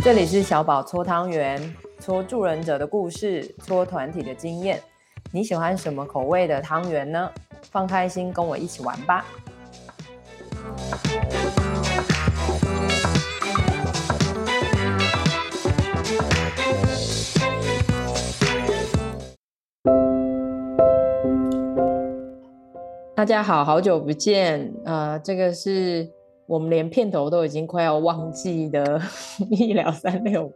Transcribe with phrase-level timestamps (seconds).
[0.00, 4.80] 这里是小宝搓汤圆，搓助人者的故事，搓团体的经验。
[5.32, 7.30] 你喜欢什么口味的汤圆呢？
[7.70, 9.24] 放开心，跟我一起玩吧！
[23.14, 24.72] 大家好，好久不见。
[24.84, 26.08] 呃，这个是
[26.48, 28.98] 我们连片头都已经快要忘记的
[29.50, 30.50] 医疗三六，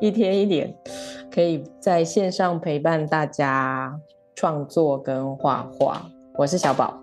[0.00, 0.72] 一天一点，
[1.34, 3.92] 可以在线上陪伴大家
[4.36, 6.08] 创作跟画画。
[6.36, 6.96] 我是小宝，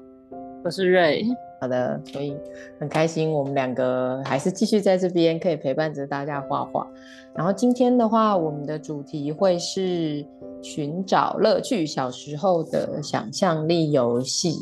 [0.64, 1.26] 我是瑞。
[1.60, 2.34] 好的，所以
[2.80, 6.88] 很开心，我们两个还是继续在这边可以陪伴着大家画画。
[7.36, 10.26] 然后今天的话，我们的主题会是
[10.62, 14.56] 寻找乐趣，小时候的想象力游戏。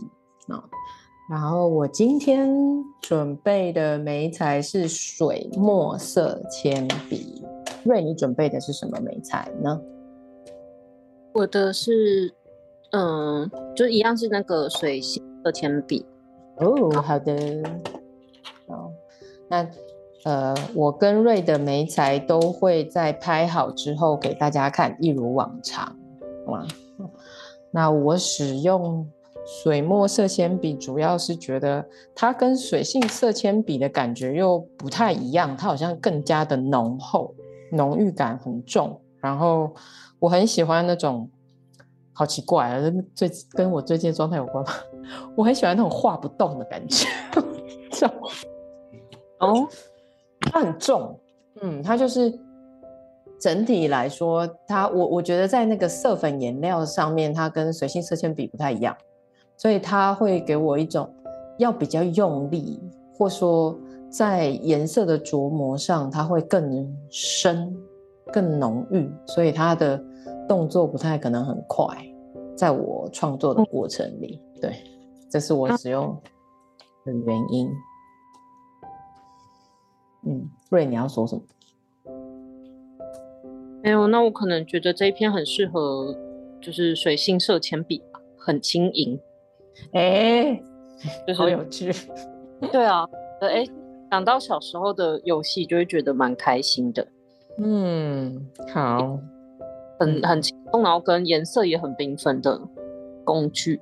[1.31, 2.53] 然后我今天
[3.01, 7.41] 准备的眉材是水墨色铅笔。
[7.85, 9.81] 瑞，你准备的是什么眉材呢？
[11.31, 12.35] 我的是。
[12.91, 16.05] 嗯，就一样是那个水性色铅笔
[16.57, 16.91] 哦。
[17.01, 17.63] 好的，
[18.67, 18.91] 好，
[19.47, 19.65] 那
[20.25, 25.95] 呃，我跟瑞的眉材都会在拍好之后给大家看，一如往常，
[26.45, 26.67] 好吗？
[27.71, 29.09] 那我使用
[29.63, 31.85] 水墨色铅笔，主要是觉得
[32.15, 37.35] 它跟水性色铅笔的感觉又不太一样，它好像更加的浓厚，
[37.71, 38.99] 浓郁感很重。
[39.19, 39.73] 然后
[40.19, 41.29] 我很喜欢那种。
[42.13, 42.93] 好奇怪啊！
[43.15, 44.71] 最跟我最近的状态有关吗？
[45.35, 47.07] 我很喜欢那种画不动的感觉，
[47.89, 48.15] 这样
[49.39, 49.67] 哦，
[50.51, 51.17] 它很重，
[51.61, 52.37] 嗯，它就是
[53.39, 58.95] 整体来说，它我我觉得在那个色粉颜料上面，它跟水性色铅笔不太一样，
[59.61, 61.07] 所以它会给我一种
[61.59, 62.81] 要比较用力，
[63.13, 63.77] 或说
[64.09, 67.71] 在颜色的琢磨上，它会更深、
[68.33, 70.03] 更浓郁，所以它的。
[70.47, 71.85] 动作不太可能很快，
[72.57, 74.75] 在我创作的过程里，对，
[75.29, 76.19] 这是我使用
[77.05, 77.69] 的原因。
[80.25, 81.41] 嗯，瑞，你要说什么？
[83.81, 86.13] 没有，那我可能觉得这一篇很适合，
[86.61, 88.03] 就是水性色铅笔，
[88.37, 89.17] 很轻盈。
[89.93, 90.63] 哎、欸，
[91.27, 91.91] 就是、好有趣。
[92.71, 93.07] 对啊，
[93.41, 93.65] 哎，
[94.09, 97.07] 想到小时候的游戏，就会觉得蛮开心的。
[97.57, 99.19] 嗯，好。
[99.99, 102.59] 很很轻松，然后跟颜色也很缤纷的
[103.23, 103.79] 工具。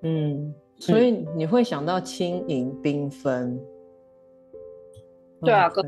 [0.00, 3.60] 嗯，所以你会想到轻盈缤纷。
[5.42, 5.84] 对啊，跟。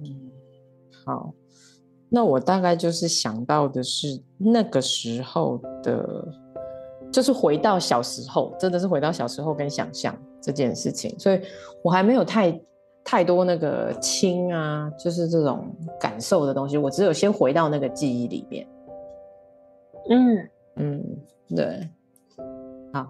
[0.00, 0.32] 嗯，
[1.04, 1.32] 好。
[2.14, 6.24] 那我大概就是想到的是那个时候的，
[7.10, 11.40] 就是回到小时候，真的是回到小时候跟想象这件事情，所以
[11.82, 12.58] 我还没有太。
[13.06, 15.70] 太多那个亲啊，就是这种
[16.00, 18.66] 感受的东西，我只有先回到那个记忆里面。
[20.08, 21.04] 嗯嗯，
[21.54, 21.86] 对，
[22.94, 23.06] 好，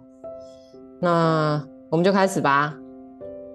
[1.01, 2.77] 那我们就开始吧。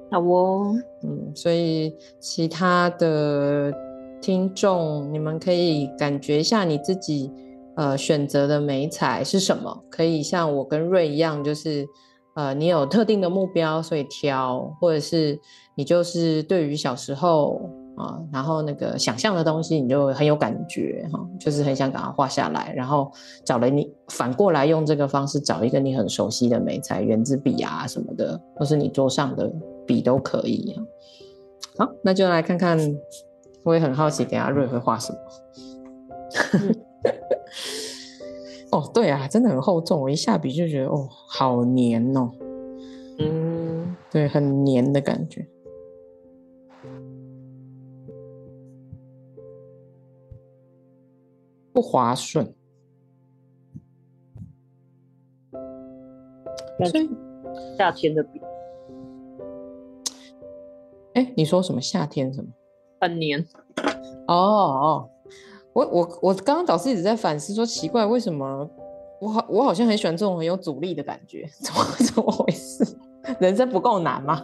[0.09, 0.73] 好哦。
[1.03, 3.69] 嗯，所以其他的
[4.21, 7.31] 听众，你们可以感觉一下你自己
[7.75, 11.87] 呃选择的媒材是什么，可以像我跟瑞一样，就是。
[12.35, 15.37] 呃，你有特定的目标，所以挑，或者是
[15.75, 17.59] 你就是对于小时候
[17.97, 23.11] 啊，然后那个想象的东西，你就很有感觉哈，就是很想把它画下来，然后
[23.43, 29.51] 找了你反过来用这个方式找一个你很熟悉的媒材，原子笔啊什么的，或是你桌上的
[29.85, 30.79] 笔都可以。
[31.77, 32.77] 好，那就来看看，
[33.63, 35.19] 我也很好奇，等下瑞会画什么。
[38.71, 39.99] 哦，对啊，真的很厚重。
[39.99, 42.31] 我一下笔就觉得，哦，好黏哦。
[43.17, 45.47] 嗯，对，很黏的感觉，
[51.73, 52.53] 不滑顺。
[56.85, 57.09] 所以
[57.77, 58.39] 夏天的笔，
[61.15, 61.81] 哎，你说什么？
[61.81, 62.49] 夏天什么？
[62.99, 63.45] 半年。
[64.27, 65.09] 哦哦。
[65.71, 68.69] 我我我刚刚导师一直在反思说，奇怪，为什么
[69.21, 72.85] 我好我好像很喜欢这种很有阻力的感觉，怎么 怎么回事？
[73.39, 74.43] 人生不够难吗？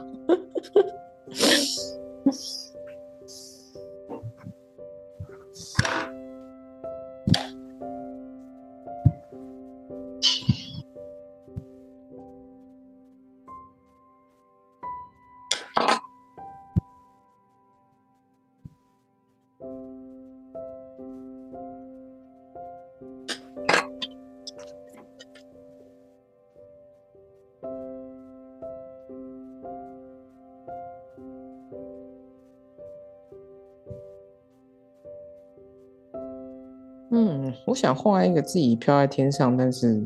[37.75, 40.01] 想画一个自己飘在天上，但是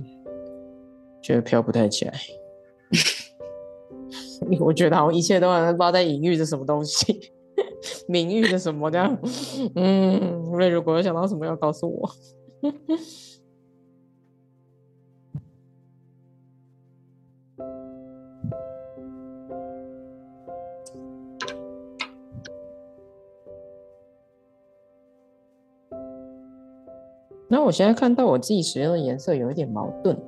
[1.22, 2.14] 觉得飘不太起来。
[4.60, 7.32] 我觉得好像一切都好像不知道在隐喻着什么东西，
[8.08, 9.16] 明喻着什么这样。
[9.76, 12.10] 嗯，瑞如果有想到什么要告诉我。
[27.70, 30.20] 我现在看到我自己使用的颜色有一点矛盾。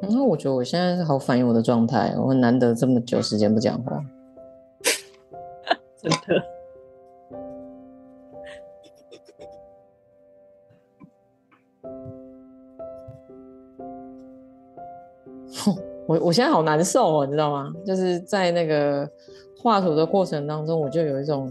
[0.00, 4.04] 那我觉得我现在是好反映我的状态，我很难得这么久时间不讲话，
[5.96, 6.44] 真的。
[16.06, 17.72] 我我现在好难受哦，你知道吗？
[17.86, 19.08] 就是在那个
[19.62, 21.50] 画图的过程当中，我就有一种，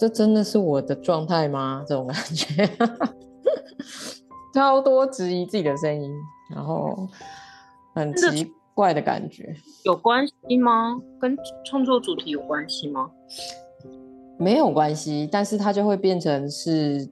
[0.00, 1.84] 这真的是我的状态吗？
[1.86, 2.66] 这种感觉，
[4.58, 6.12] 超多质疑自己的声音。
[6.50, 7.06] 然后
[7.94, 10.98] 很奇怪的感觉，有关系吗？
[11.20, 13.10] 跟创作主题有关系吗？
[14.38, 17.06] 没有关系，但是它就会变成是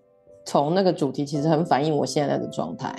[0.46, 2.94] 从那个主题，其实很反映我现在的状态。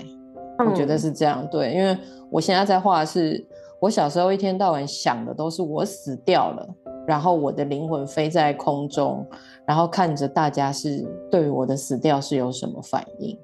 [0.59, 1.97] 嗯、我觉得是这样，对，因为
[2.29, 3.43] 我现在在画的是
[3.81, 6.67] 我小时候一天到晚想的都是我死掉了，
[7.07, 9.25] 然后我的灵魂飞在空中，
[9.65, 13.35] 然后看着大家是对我的死掉是有什么反应。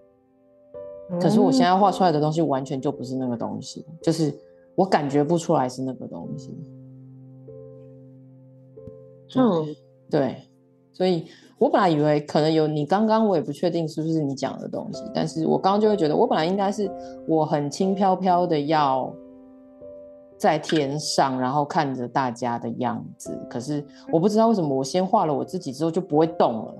[1.19, 4.33] 可是我现在画出来的东西完全就不是那个东西，就是
[4.75, 6.57] 我感觉不出来是那个东西。
[9.35, 9.75] 嗯，
[10.09, 10.37] 对，
[10.91, 11.25] 所以
[11.57, 16.89] 我本来以为可能有你刚刚，我也不确定是不是你讲的东西，但是我刚刚就会觉得，我本来应该是
[17.27, 19.11] 我很轻飘飘的要
[20.37, 23.35] 在天上，然后看着大家的样子。
[23.49, 26.75] 可是我不知道为什么，我先画了我自己之后就不会动了，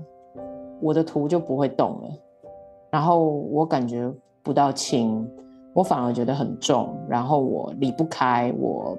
[0.81, 2.22] 我的图就不会动了。
[2.93, 4.07] 然后我感觉
[4.43, 5.27] 不到轻，
[5.73, 6.95] 我反而觉得很重。
[7.09, 8.95] 然后我离不开我，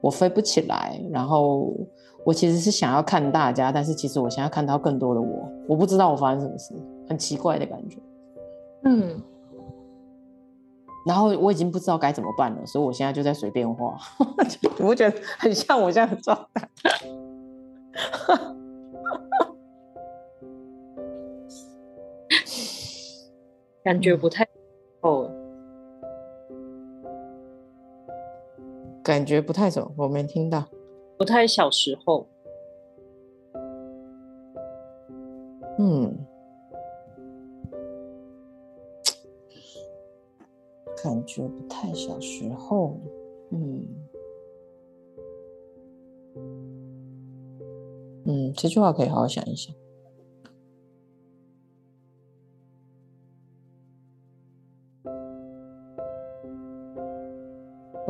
[0.00, 1.00] 我飞不起来。
[1.12, 1.72] 然后
[2.24, 5.48] 我其实是想要看大家，但是其实我想要看到更多的我。
[5.68, 6.74] 我不知道我发生什么事，
[7.08, 7.98] 很奇怪的感觉。
[8.86, 9.22] 嗯。
[11.06, 13.96] 然后我已经不知道该怎么办了，所以我现在就在随便画。
[14.60, 16.68] 你不觉得很像我这样的状态？
[23.82, 24.46] 感觉不太
[25.00, 25.30] 哦，
[29.02, 30.64] 感觉不太什么，我没听到，
[31.16, 32.26] 不太小时候。
[35.78, 36.14] 嗯，
[41.02, 43.00] 感觉不太小时候，
[43.50, 43.86] 嗯，
[48.26, 49.74] 嗯，这句话可以好好想一想。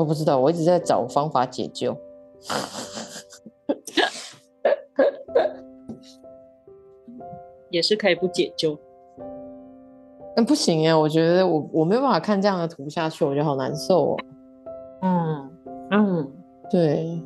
[0.00, 1.96] 我不知道，我一直在找方法解救。
[7.70, 8.76] 也是可以不解救，
[10.34, 10.98] 那不行呀！
[10.98, 14.16] 我觉得我我没有办法看这样的图下去，我觉得好难受哦。
[15.02, 15.50] 嗯
[15.92, 16.32] 嗯，
[16.68, 17.22] 对。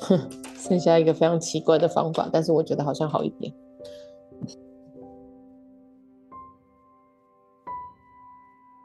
[0.00, 0.18] 哼，
[0.56, 3.50] 剩下一个非常奇怪的方法，但是我觉得好像好一点。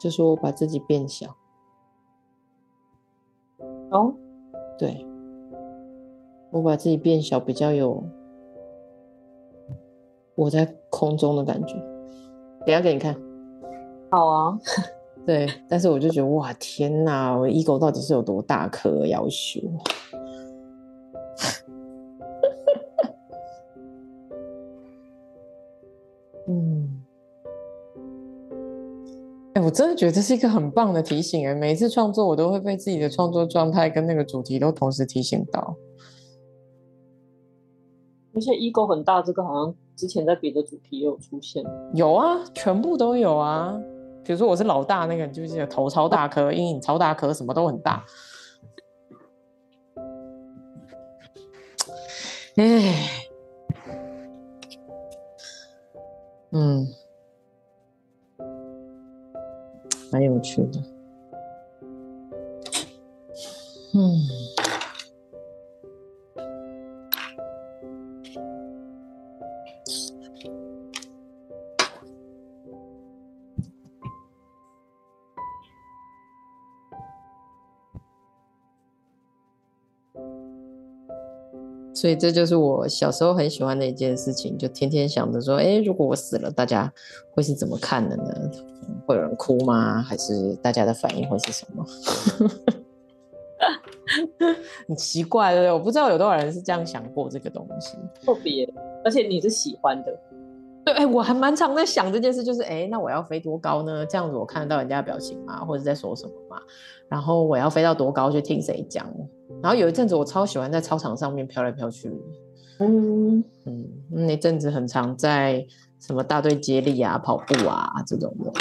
[0.03, 1.33] 就是我把自己变小。
[3.89, 4.13] 哦，
[4.77, 5.07] 对。
[6.51, 8.03] 我把自己变小，比较有
[10.35, 11.75] 我在空中的感觉。
[12.65, 13.15] 等下给你看。
[14.11, 14.59] 好啊。
[15.25, 19.07] 对，但是我就觉得哇，天哪，我 ego 到底是有多大颗？
[19.07, 19.61] 要求。
[29.63, 31.55] 我真的觉得这是一个很棒的提醒哎！
[31.55, 35.75] 每一次创作，我都会被自己的创作状态跟那个主题都同时提醒到。
[38.35, 41.63] 而且 ego 很大，这个好像之前在别的主题也有出现。
[41.93, 43.79] 有啊，全部都有啊。
[44.25, 48.03] 比如说我是老大那个，就是头超大颗，阴影超大颗，什么都很大。
[52.55, 53.09] 哎，
[56.51, 56.87] 嗯，
[60.13, 60.79] 蛮有趣的。
[63.95, 64.21] 嗯。
[81.95, 86.91] 所以这就是我小时候很喜欢的一件事情，就天天想着说，哎，如果我死了，大家
[87.33, 88.72] 会是怎么看的呢？
[89.05, 90.01] 会有人哭吗？
[90.01, 91.85] 还是大家的反应会是什么？
[94.87, 95.71] 很奇怪，对不对？
[95.71, 97.97] 我不知道有多少人是这样想过这个东西。
[98.25, 98.67] 特别，
[99.03, 100.19] 而且你是喜欢的。
[100.85, 104.05] 对，哎，我还蛮常在想这件事，就是，哎，那我要飞多高呢？
[104.05, 105.63] 这样子我看得到人家的表情吗？
[105.63, 106.61] 或者在说什么吗？
[107.07, 109.09] 然后我要飞到多高去听谁讲？
[109.61, 112.11] 然后有一阵子我超喜欢在操场上面飘来飘去。
[112.79, 115.65] 嗯嗯，那阵子很常在
[116.05, 118.51] 什么大队接力啊、跑步啊这种的。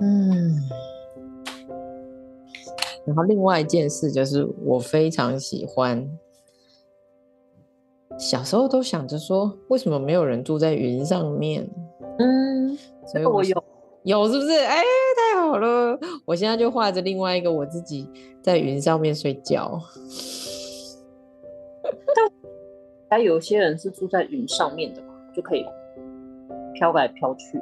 [0.00, 0.56] 嗯。
[3.06, 6.08] 然后另外一件事就是我非常喜欢。
[8.18, 11.68] 小时候都想着说，为什么没有人住在云上面？
[12.18, 13.64] 嗯，所以我有
[14.04, 14.52] 有是不是？
[14.52, 14.82] 哎，
[15.14, 15.98] 太好了！
[16.24, 18.10] 我现在就画着另外一个我自己
[18.42, 19.78] 在云上面睡觉。
[23.10, 25.64] 还有些人是住在云上面的嘛，就可以
[26.74, 27.60] 飘来飘去。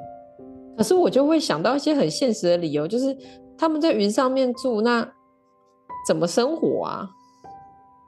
[0.76, 3.16] 可是我就会想到一些很现实的理由，就是
[3.56, 5.09] 他们在云上面住，那
[6.06, 7.09] 怎么生活啊？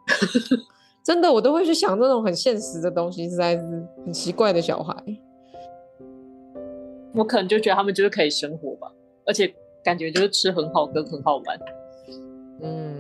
[1.04, 4.94] 真的，我都会去想这种很现实的东西，实在是很奇怪的小孩。
[7.14, 8.92] 我可能就觉得他们就是可以生活吧，
[9.24, 9.50] 而且
[9.82, 11.58] 感觉就是吃很好，跟很好玩。
[12.60, 12.97] 嗯。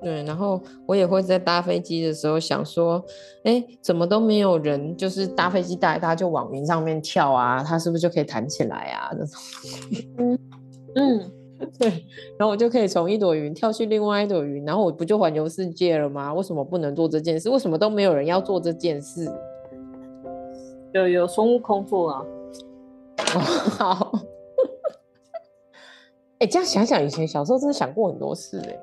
[0.00, 3.04] 对，然后我也会在搭飞机的时候想说，
[3.42, 9.10] 哎，怎么都没有人，就是搭飞机搭一搭就往云上面跳啊，它是不是就可以弹起来啊？
[9.12, 9.40] 这种，
[10.18, 10.38] 嗯
[10.94, 11.32] 嗯，
[11.80, 11.88] 对，
[12.38, 16.32] 然后我就可以从一朵云跳去另外一朵云，然后我不就环游世界了吗？
[16.32, 17.50] 为什么不能做这件事？
[17.50, 19.28] 为什么都没有人要做这件事？
[20.92, 22.22] 有有孙悟空做啊。
[23.34, 24.12] 哦，好，
[26.38, 28.78] 哎，这样想想，以前小时候真的想过很多事哎。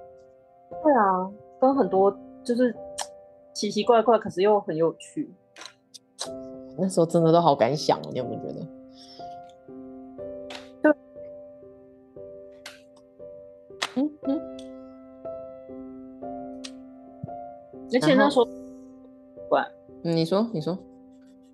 [0.85, 1.27] 对啊，
[1.59, 2.73] 跟很多就是
[3.55, 5.33] 奇奇怪怪，可是又很有趣。
[6.77, 8.67] 那时候真的都好敢想，你有没有觉得？
[10.83, 10.93] 对，
[13.95, 14.41] 嗯嗯。
[17.93, 18.47] 而且那时候，
[19.49, 19.61] 喂，
[20.03, 20.77] 你说，你说，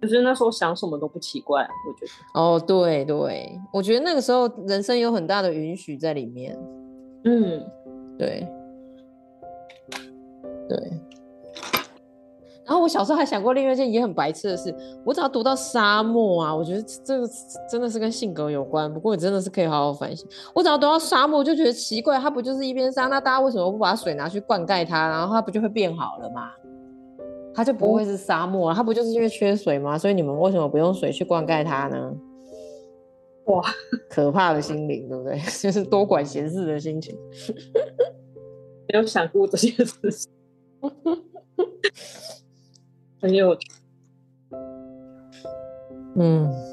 [0.02, 2.12] 可是那时候想什么都不奇怪，我觉得。
[2.42, 6.58] 哦，对对，我觉得那个时候人生有很大的允许在里面。
[7.26, 7.64] 嗯，
[8.18, 8.48] 对，
[10.76, 10.92] 对。
[12.64, 14.74] 然后我小时候还想过另外一件也很白痴的事，
[15.04, 17.28] 我只要读到沙漠啊，我觉得这个
[17.70, 18.92] 真的是跟性格有关。
[18.94, 20.26] 不过你真的是可以好好反省。
[20.56, 23.08] 我只要读到沙漠，就觉得奇怪，它不就是一边沙？
[23.08, 26.52] 那大家为什么不把水拿去灌溉它，然后它不就会变好了吗？
[27.54, 29.98] 它就不会是沙漠啊，它不就是因为缺水吗？
[29.98, 32.14] 所以你们为什么不用水去灌溉它呢？
[33.46, 33.62] 哇，
[34.08, 35.38] 可怕的心灵，对不对？
[35.62, 37.18] 就是多管闲事的心情。
[38.88, 40.32] 没有想过这些事情。
[43.22, 43.68] 很有趣，
[46.16, 46.71] 嗯。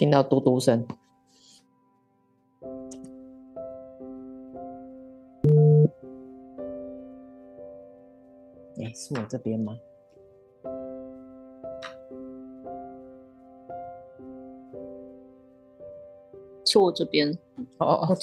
[0.00, 0.86] 听到嘟嘟声，
[8.78, 9.76] 哎，是我这边吗？
[16.64, 17.36] 是我这边。
[17.76, 18.16] 哦哦哦。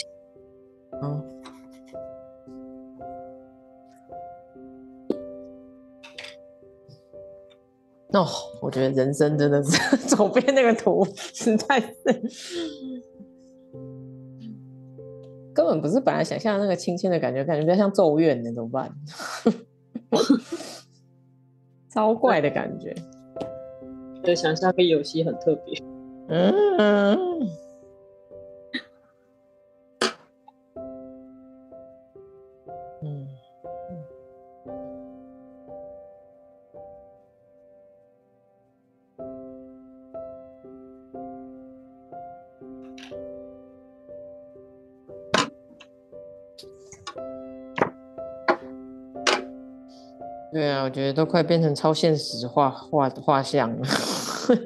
[8.17, 8.27] 哦，
[8.62, 11.93] 我觉得人生真的是 左边那个图实在是，
[15.53, 18.91] 根本不是本来想象的那个亲切的感觉，感觉比较像咒怨呢，怎么办？
[21.93, 22.95] 超怪的感觉。
[24.23, 25.82] 的想象力游戏很特别。
[26.27, 27.17] 嗯。
[50.58, 53.86] 对啊，我觉得都快变成超现实画画画像了。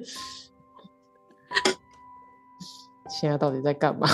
[3.10, 4.08] 现在到底在干嘛？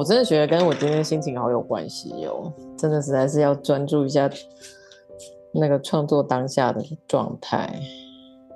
[0.00, 4.30] 我真的觉得跟我今天心情好有关系哟，真的实在是要专注一下
[5.52, 7.78] 那个创作当下的状态。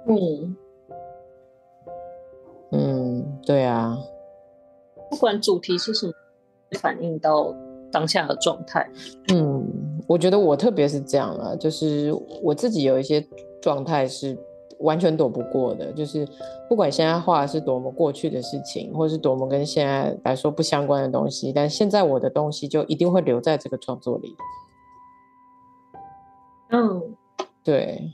[0.09, 0.57] 嗯，
[2.73, 3.95] 嗯，对啊，
[5.11, 6.13] 不管主题是什么，
[6.81, 7.55] 反映到
[7.93, 8.91] 当下的状态。
[9.31, 9.71] 嗯，
[10.09, 12.11] 我觉得我特别是这样了，就是
[12.43, 13.23] 我自己有一些
[13.61, 14.35] 状态是。
[14.81, 16.27] 完全躲不过的，就是
[16.69, 24.35] 不管现在画的是多么过去的事情，或是多么跟现在来说不相关的东西，但现在我的东西就一定会留在这个创作里。
[26.71, 27.03] 嗯，
[27.63, 28.13] 对，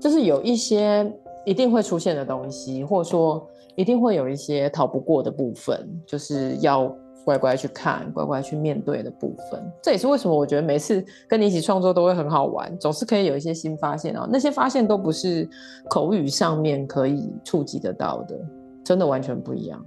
[0.00, 1.12] 就是有一些
[1.44, 6.94] 一定会出现的东西，或者说一定会有一些逃不过的部分，就是要。
[7.28, 14.26] 乖乖去看，乖乖去面对的部分，这也是为什么我觉得每次跟你一起创作都会很好玩，总是可以有一些新发现哦。
[14.32, 15.46] 那些发现都不是
[15.90, 18.40] 口语上面可以触及得到的，
[18.82, 19.84] 真的完全不一样。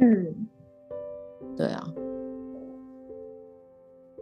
[0.00, 0.48] 嗯，
[1.56, 1.88] 对啊。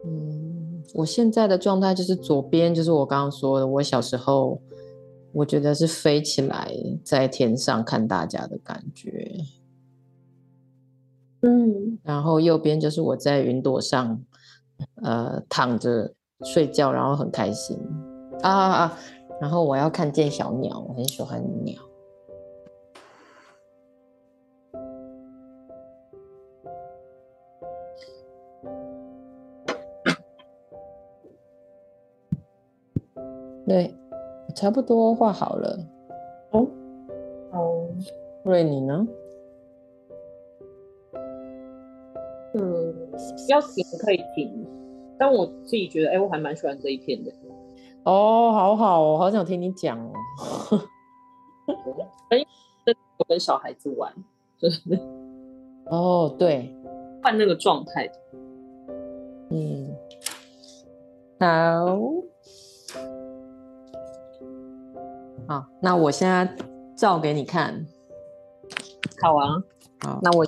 [0.04, 4.60] 嗯，我现在的状态就是左边，就是我刚刚说的，我小时候
[5.32, 6.70] 我觉得是飞起来
[7.02, 9.34] 在天上看大家的感觉。
[11.42, 14.22] 嗯，然后右边就是我在云朵上，
[15.02, 16.12] 呃，躺着
[16.44, 17.78] 睡觉，然后很开心
[18.42, 18.98] 啊啊啊！
[19.40, 21.80] 然后我要看见小鸟，我很喜欢鸟。
[33.66, 33.94] 对，
[34.54, 35.78] 差不多画好了。
[37.52, 37.88] 哦，
[38.44, 39.06] 瑞你呢？
[42.54, 42.94] 嗯，
[43.48, 44.66] 要停可以停，
[45.18, 47.32] 但我自己觉得，哎、欸，我还蛮喜欢这一片的。
[48.04, 50.12] 哦，好好哦，好想听你讲哦。
[52.30, 52.44] 哎
[53.18, 54.12] 我跟小孩子玩，
[54.58, 54.80] 就是
[55.86, 56.74] 哦，对，
[57.22, 58.10] 换那个状态。
[59.50, 59.94] 嗯，
[61.38, 61.98] 好，
[65.46, 66.56] 好，那我现在
[66.96, 67.86] 照给你看。
[69.22, 69.62] 好啊，
[70.00, 70.44] 好，那我。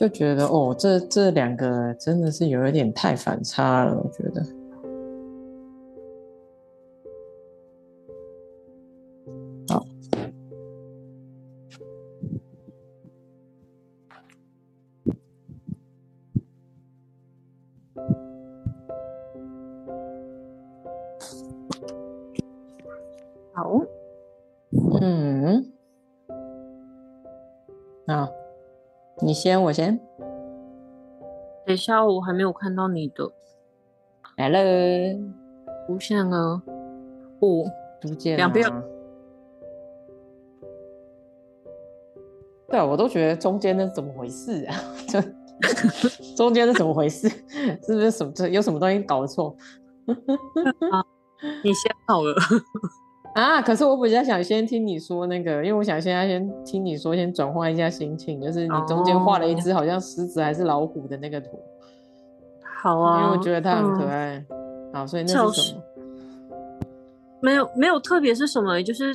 [0.00, 4.42] 就觉得哦，这这两个真的是有一点太反差了，我觉得。
[29.40, 29.98] 先，我先。
[31.64, 33.32] 等一下，我还没有看到你的。
[34.36, 34.58] 来了，
[35.86, 36.62] 出现了。
[37.40, 37.64] 哦，
[38.02, 38.36] 不见了。
[38.36, 38.70] 两边。
[42.68, 44.76] 对啊，我都觉得中间那怎么回事啊？
[45.08, 45.22] 这
[46.36, 47.26] 中间是怎么回事？
[47.82, 48.46] 是不是什么这？
[48.48, 49.56] 有什么东西搞错？
[50.92, 51.02] 啊，
[51.64, 52.34] 你先好了。
[53.34, 53.62] 啊！
[53.62, 58.40] 可是我比较想先听你说那个，因为我想现在先听你说，先转换一下心情。
[58.40, 61.58] 就是你中间画了一只好像狮子还是老虎的那个图。
[62.82, 64.44] 好啊，因为我觉得它很可爱。
[64.48, 64.56] 嗯、
[64.92, 65.82] 好，所以那是什么？
[67.40, 69.14] 没有没有特别是什么，就是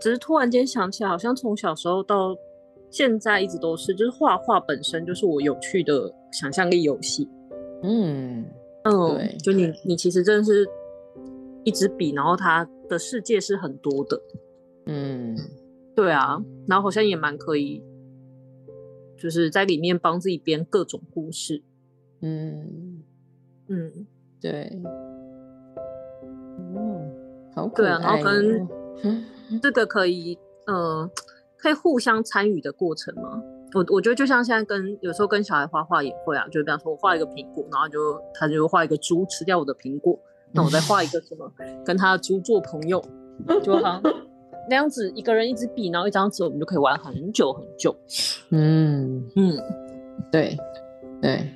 [0.00, 2.34] 只是突然间想起来，好像从小时候到
[2.90, 7.28] 现在一直都是，就是画画本身就是我有趣的想象力游戏。
[7.84, 8.44] 嗯
[8.84, 10.68] 嗯，对，就你你其实真的是
[11.62, 12.68] 一支笔，然后它。
[12.92, 14.20] 的世界是很多的，
[14.84, 15.34] 嗯，
[15.96, 17.82] 对啊，然后好像也蛮可以，
[19.16, 21.62] 就是在里面帮自己编各种故事，
[22.20, 23.02] 嗯
[23.68, 24.06] 嗯，
[24.40, 24.78] 对，
[26.74, 27.10] 嗯，
[27.54, 28.68] 好可爱，对啊，然后跟
[29.62, 31.10] 这个可以，嗯、呃，
[31.56, 33.42] 可以互相参与的过程吗？
[33.74, 40.18] 我我觉得就像现在跟有时候跟小孩画画也会啊，就比方说我画一个苹果，然后就他就画一个猪吃掉我的苹果。
[40.54, 41.50] 那我再画一个什么，
[41.84, 43.02] 跟他的猪做朋友，
[43.62, 44.02] 就好像
[44.68, 47.96] 那样子，一个人一支笔，然后一张纸，我们就可以玩很久很久。
[48.50, 49.58] 嗯嗯，
[50.30, 50.56] 对
[51.20, 51.50] 对，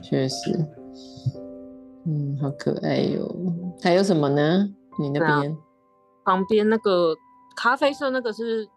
[0.00, 0.56] 确实，
[2.06, 3.28] 嗯，好可爱哟。
[3.82, 4.72] 还有什么呢？
[5.00, 5.56] 你那边、啊、
[6.24, 7.16] 旁边那个
[7.56, 8.68] 咖啡色那个是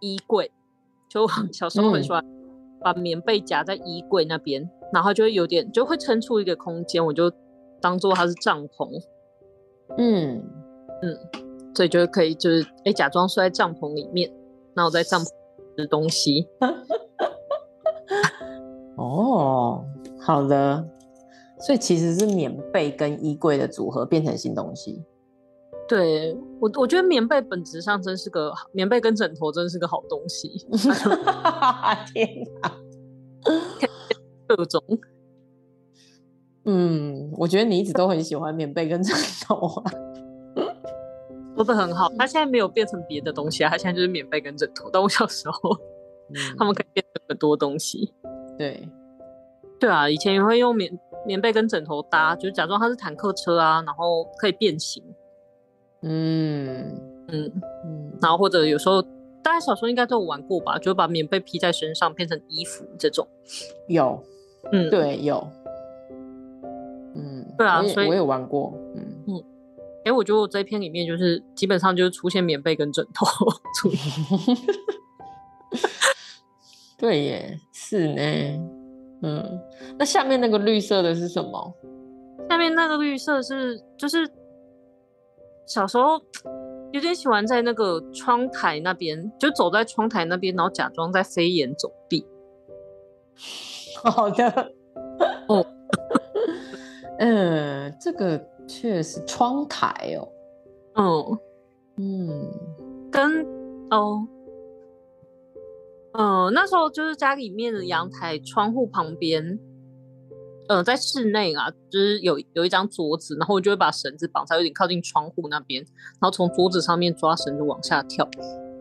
[0.00, 0.50] 衣柜，
[1.08, 2.24] 就小时候很喜欢
[2.80, 7.30] 把棉被夹在衣柜那边，嗯、然后就会有点就会撑出一个空间，我就。
[7.84, 8.88] 当做它是帐篷，
[9.98, 10.42] 嗯
[11.02, 11.18] 嗯，
[11.74, 14.32] 所以就可以就是哎、欸，假装睡在帐篷里面，
[14.72, 15.28] 那我在帐篷
[15.76, 16.48] 吃东西。
[18.96, 19.84] 哦，
[20.18, 20.88] 好的，
[21.60, 25.04] 所以其实是棉被跟衣柜的组合变成新东西。
[25.86, 30.48] 对我，我觉得棉被本质上真是个棉被跟枕头真是个好东西。
[32.14, 32.26] 天
[32.62, 32.72] 哪，
[34.48, 34.82] 各种。
[36.66, 39.14] 嗯，我觉得你一直都很喜欢棉被跟枕
[39.46, 39.92] 头啊，
[41.54, 42.10] 说的很好。
[42.18, 44.88] 它现在没有变成别的东西啊，它现在就是棉被跟枕头。
[44.90, 45.70] 但我小时候，
[46.30, 48.12] 嗯、 他们可以变成很多东西。
[48.56, 48.88] 对，
[49.78, 55.02] 对啊，以前也会用棉棉被跟枕头搭，就是假装它是坦克车啊，然后可以变形。
[56.00, 56.98] 嗯
[57.28, 57.52] 嗯
[57.84, 59.02] 嗯，然后或者有时候，
[59.42, 63.26] 大家小时候应该都有玩过吧，就把棉被披在身上变成衣服这种。
[63.88, 64.22] 有，
[64.72, 65.46] 嗯，对，有。
[67.56, 69.44] 对啊，我所以我有玩过，嗯嗯，
[69.98, 73.26] 哎、欸，我觉得我这一篇里面就是基本上就是出现棉被跟枕头，
[76.98, 78.22] 对耶，是呢，
[79.22, 79.60] 嗯，
[79.98, 81.74] 那下面那个绿色的是什么？
[82.50, 84.30] 下面那个绿色是就是
[85.66, 86.20] 小时候
[86.92, 92.26] 有点喜欢在那个窗台那边，就走在窗台那边，然后假装在飞檐走壁。
[94.04, 94.66] 好的，哦。
[97.26, 100.28] 嗯，这个确实窗台哦。
[101.96, 102.50] 嗯嗯，
[103.10, 103.42] 跟
[103.90, 104.28] 哦，
[106.12, 109.58] 嗯，那时候就是家里面的阳台窗户旁边，
[110.68, 115.82] 呃，在室内啊，就是有有一张桌子，然后我就会把绳子绑在有点靠近窗户那边，
[116.20, 118.28] 然后从桌子上面抓绳子往下跳，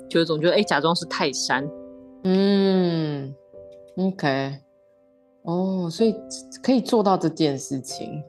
[0.10, 1.66] 就有种觉得哎，假装是泰山。
[2.26, 3.34] 嗯
[3.96, 4.60] ，OK。
[5.44, 6.14] 哦，所以
[6.62, 8.24] 可以做到这件事情，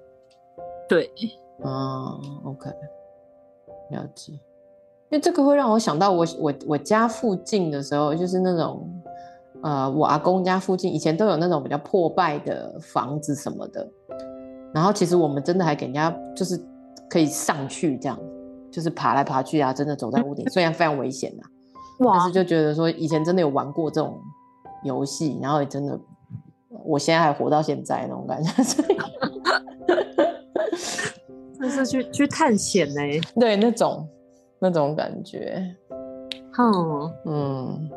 [0.88, 1.10] 对，
[1.62, 2.70] 啊，OK，
[3.90, 4.32] 了解。
[5.10, 8.88] 因为这个会让我想到我我我家附近的时候，就是那种
[9.62, 13.88] 呃，我阿公家附近以前都有那种比较破败的房子什么的，
[14.74, 16.60] 然后其实我们真的还给人家就是
[17.08, 18.18] 可以上去这样，
[18.72, 21.46] 就是爬来爬去啊，真的走在屋顶，虽然非常危险啊，
[22.04, 24.18] 哇但是就觉得说以前真的有玩过这种
[24.82, 25.98] 游戏，然后也真的，
[26.84, 28.82] 我现在还活到现在那种感觉，
[31.64, 34.06] 这是去去探险呢、欸，对那种。
[34.60, 35.62] 那种感觉，
[36.56, 37.90] 嗯嗯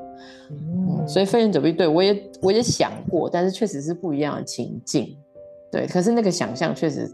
[0.50, 5.16] 嗯，所以非人走壁对我也我也想过，但是确实是不一样的情境，
[5.72, 7.10] 对，可是那个想象确实，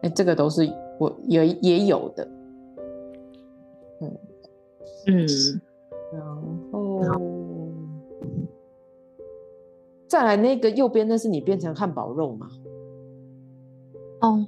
[0.00, 0.68] 哎、欸，这个都是
[0.98, 2.28] 我也也有的，
[4.00, 4.18] 嗯
[5.06, 5.28] 嗯，
[6.12, 7.22] 然后
[10.08, 12.48] 再来那个右边，那是你变成汉堡肉吗？
[14.22, 14.44] 哦。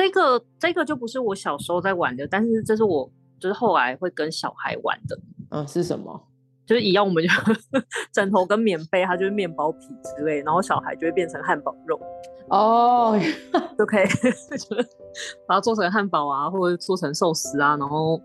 [0.00, 3.06] 这个这个就不是我小时候在玩的，但是这是我
[3.38, 5.18] 就是后来会跟小孩玩的。
[5.50, 6.18] 嗯，是什么？
[6.64, 7.28] 就是一样，我们就
[8.10, 12.00] 枕头跟棉被，它就是面包皮之类，然后小孩就会变成汉堡肉。
[12.48, 13.14] 哦，
[13.76, 14.74] 就可以就
[15.46, 18.18] 把它做成汉堡啊，或者做成寿司啊，然后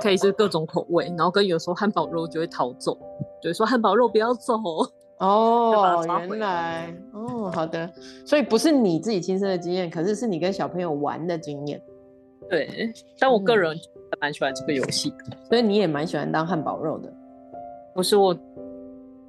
[0.00, 2.96] 可以是各种口味，然后跟有时候汉堡肉就会逃走，
[3.42, 4.54] 就会说汉堡肉不要走。
[5.18, 7.88] 哦，原来哦，好的，
[8.26, 11.80] 所以不是你自己亲身的经验，可是是你跟小朋友玩的经验。
[12.50, 17.10] 对，但我个人还蛮喜欢这个游戏的，嗯，所以你也蛮喜欢当汉堡肉的。
[17.94, 18.36] 不是我，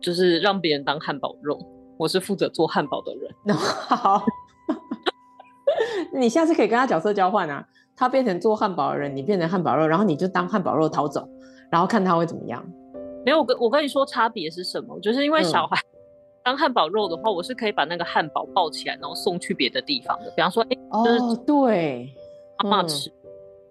[0.02, 1.58] 就是让别人当汉堡肉，
[1.98, 3.56] 我是负责做汉堡的人。
[3.56, 4.24] 好，
[6.14, 11.30] 你下次可以跟他角色交换啊，他变成做汉堡的人，你变成汉堡肉，然后你就当汉堡肉逃走，
[11.72, 12.66] 然后看他会怎么样。
[13.26, 15.00] 没有，我跟我跟你说差别是什么？
[15.00, 15.78] 就是因为小孩
[16.44, 20.32] 当汉堡肉的话，我是可以把那个汉堡抱起来，然后送去别的地方的。
[20.36, 22.14] 比方说，哎，哦，对，
[22.64, 23.12] 妈妈吃。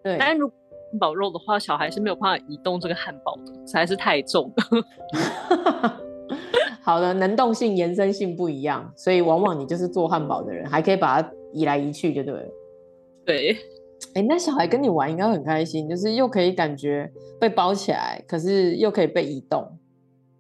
[0.02, 0.16] 对。
[0.18, 0.56] 但是如果
[0.90, 6.00] 汉堡肉的话，小孩是没有办法移动这个汉堡的，实在是太重了。
[6.82, 12.48] 好的，能动性、延伸性不一样，所以往往你就是做汉堡的人，还可以把它移来移去，就对了。
[13.24, 13.56] 对。
[14.14, 19.78] 哎，那小孩跟你玩应该很开心，就是又可以感觉被包起来，可是又可以被移动，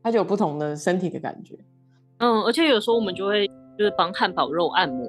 [0.02, 1.58] 他就有不同的身体的感觉。
[2.18, 5.04] 嗯，而且有时候我们就会就是帮汉堡肉按摩，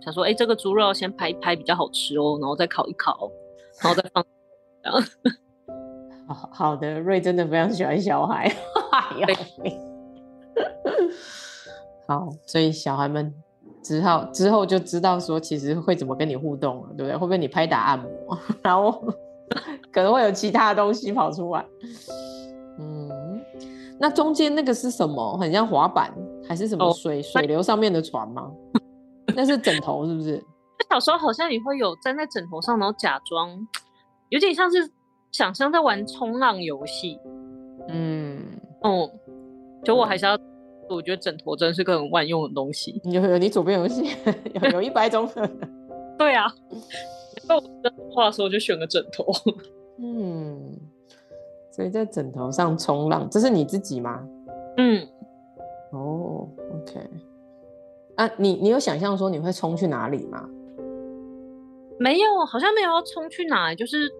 [0.00, 3.30] 想说，哎，这个猪肉要先拍一拍比较好吃哦，然后再烤一烤，
[3.82, 4.24] 然后再放。
[6.26, 8.52] 好好的，瑞真的非常喜欢小孩，
[9.26, 9.34] 对
[12.06, 13.32] 好，所以小孩们。
[13.88, 17.12] 之后之后就知道说，其实会怎么跟你互动了，对不对？
[17.14, 19.02] 会不会你拍打按摩，然后
[19.90, 21.64] 可能会有其他的东西跑出来？
[22.78, 23.40] 嗯，
[23.98, 25.38] 那中间那个是什么？
[25.38, 26.14] 很像滑板
[26.46, 28.52] 还是什么水、哦、水流上面的船吗？
[29.34, 30.44] 那是枕头是不是？
[30.90, 33.48] 小时候好像你会有站在枕头上，然后假装
[34.28, 34.86] 有点像是
[35.32, 37.18] 想象在玩冲浪游戏。
[37.88, 38.44] 嗯，
[38.82, 39.08] 哦，
[39.82, 40.38] 就我还是要。
[40.88, 43.00] 我觉得枕头真是个很万用的东西。
[43.04, 44.02] 有 有，你左边有些
[44.62, 45.28] 有有一百种。
[46.18, 46.46] 对啊，
[47.48, 47.60] 那我
[48.24, 49.24] 的时候就选个枕头。
[49.98, 50.78] 嗯，
[51.70, 54.26] 所以在枕头上冲浪，这是你自己吗？
[54.76, 55.06] 嗯。
[55.90, 57.00] 哦，OK。
[58.16, 60.48] 啊，你你有想象说你会冲去哪里吗？
[61.98, 64.12] 没有，好像没有要冲去哪里，就是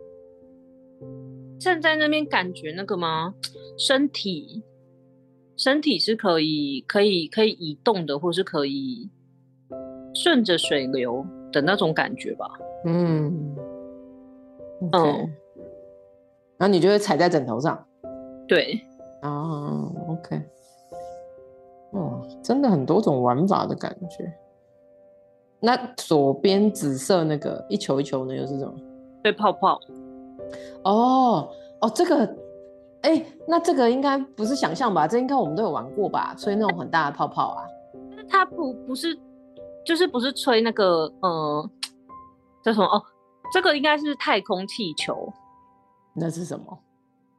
[1.58, 3.34] 站在那边感觉那个吗？
[3.76, 4.62] 身体。
[5.58, 9.10] 身体是可以可以可以移动的，或是可以
[10.14, 12.48] 顺着水流的那种感觉吧。
[12.84, 13.56] 嗯
[14.92, 15.26] ，okay.
[15.26, 15.34] 嗯，
[16.58, 17.84] 然后你就会踩在枕头上。
[18.46, 18.80] 对，
[19.20, 20.40] 啊，OK，
[21.90, 24.32] 哦，真的很多种玩法的感觉。
[25.58, 28.72] 那左边紫色那个一球一球的又是什么？
[29.24, 29.80] 对，泡泡。
[30.84, 32.32] 哦哦，这个。
[33.08, 35.08] 哎、欸，那这个应该不是想象吧？
[35.08, 36.34] 这应该我们都有玩过吧？
[36.36, 37.64] 吹那种很大的泡泡啊。
[38.28, 39.18] 它不不是，
[39.82, 41.70] 就是不是吹那个呃，
[42.62, 42.84] 叫什么？
[42.84, 43.02] 哦，
[43.50, 45.32] 这个应该是太空气球。
[46.14, 46.78] 那是什么？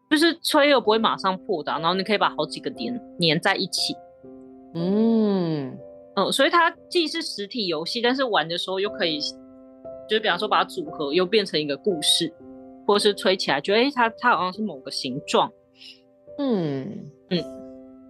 [0.09, 3.95] 就是吹又不会马上破的，然后你可以把好几个点粘在一起。
[4.73, 5.77] 嗯嗯、
[6.15, 12.33] 呃，所以它既是实体游戏，但是玩的时候又可以，就是比方说把它组合，又变成一个故事。
[12.87, 15.47] 或是吹起来，觉得哎，它它好像是某个形状，
[16.41, 17.39] 嗯嗯，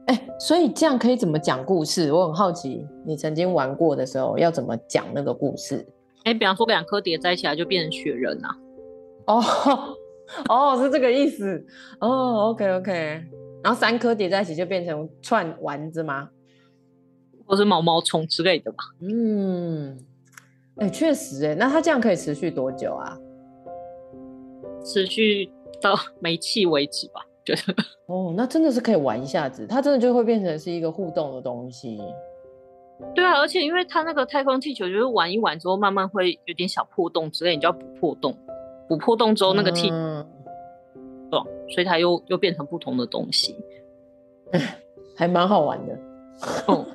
[0.06, 2.14] 哎、欸，所以这样可以怎么讲故事？
[2.14, 5.86] 我很好奇，你曾经玩过的时候要怎么讲那个故事？
[6.26, 8.56] 哎、欸，比方说两颗叠在一起来就变成雪人啊？
[9.26, 9.44] 哦
[10.48, 11.66] 哦，是这个意思
[12.00, 12.50] 哦。
[12.52, 12.92] OK OK，
[13.64, 16.30] 然后三颗叠在一起就变成串丸子吗？
[17.48, 18.84] 或是毛毛虫之类的吧？
[19.02, 19.98] 嗯，
[20.76, 23.18] 哎、欸，确实哎，那它这样可以持续多久啊？
[24.86, 27.26] 持续到 没气为止吧。
[27.56, 32.00] 觉得 哦，那真的是可以玩一下子，它真的就会变成是一个互动的东西。
[33.16, 38.36] 对啊，而且因为它那个太空气球，就是玩一玩之后，慢慢会有点小破洞之类，你就要补破洞，
[38.88, 40.26] 补破洞之后那个气，嗯，
[41.70, 43.56] 所以它又又变成不同的东西，
[45.16, 45.98] 还蛮好玩的。
[46.68, 46.86] 哦、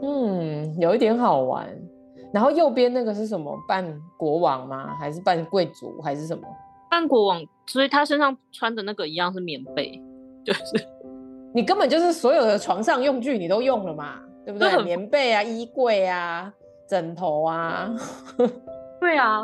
[0.02, 1.68] 嗯，有一点好玩。
[2.32, 3.56] 然后右边那个是什么？
[3.66, 4.94] 扮国王吗？
[4.98, 6.00] 还是扮贵族？
[6.02, 6.46] 还是什么？
[6.90, 10.00] 扮国王，所以他身上穿的那个一样是棉被，
[10.44, 10.62] 就是。
[11.54, 14.82] 你根本就是所有的床上用具你都用了嘛，对不对？
[14.82, 16.52] 棉被啊、衣柜啊、
[16.86, 17.90] 枕头啊，
[19.00, 19.42] 对啊，